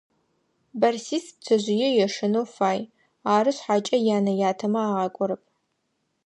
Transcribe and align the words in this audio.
Бэрсис 0.79 1.25
пцэжъые 1.35 1.89
ешэнэу 2.05 2.47
фай, 2.55 2.79
ары 3.35 3.51
шъхьакӏэ 3.57 3.97
янэ-ятэмэ 4.15 4.79
агъакӏорэп. 4.89 5.43